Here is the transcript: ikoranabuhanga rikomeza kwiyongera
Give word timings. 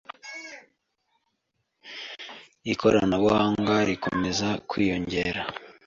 ikoranabuhanga 2.71 3.73
rikomeza 3.89 4.49
kwiyongera 4.69 5.41